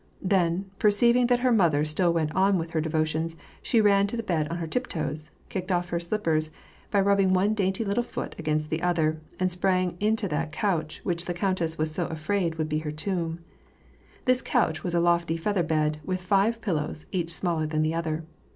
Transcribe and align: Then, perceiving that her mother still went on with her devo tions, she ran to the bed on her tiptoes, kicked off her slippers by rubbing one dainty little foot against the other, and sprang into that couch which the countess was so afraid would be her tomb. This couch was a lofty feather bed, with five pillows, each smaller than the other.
Then, 0.23 0.65
perceiving 0.79 1.27
that 1.27 1.41
her 1.41 1.51
mother 1.51 1.85
still 1.85 2.11
went 2.11 2.33
on 2.33 2.57
with 2.57 2.71
her 2.71 2.81
devo 2.81 3.05
tions, 3.05 3.35
she 3.61 3.79
ran 3.79 4.07
to 4.07 4.17
the 4.17 4.23
bed 4.23 4.47
on 4.47 4.57
her 4.57 4.65
tiptoes, 4.65 5.29
kicked 5.47 5.71
off 5.71 5.89
her 5.89 5.99
slippers 5.99 6.49
by 6.89 6.99
rubbing 6.99 7.35
one 7.35 7.53
dainty 7.53 7.85
little 7.85 8.01
foot 8.01 8.33
against 8.39 8.71
the 8.71 8.81
other, 8.81 9.21
and 9.39 9.51
sprang 9.51 9.97
into 9.99 10.27
that 10.29 10.51
couch 10.51 11.01
which 11.03 11.25
the 11.25 11.35
countess 11.35 11.77
was 11.77 11.91
so 11.93 12.07
afraid 12.07 12.55
would 12.55 12.67
be 12.67 12.79
her 12.79 12.89
tomb. 12.89 13.41
This 14.25 14.41
couch 14.41 14.83
was 14.83 14.95
a 14.95 14.99
lofty 14.99 15.37
feather 15.37 15.61
bed, 15.61 15.99
with 16.03 16.19
five 16.23 16.61
pillows, 16.61 17.05
each 17.11 17.31
smaller 17.31 17.67
than 17.67 17.83
the 17.83 17.93
other. 17.93 18.23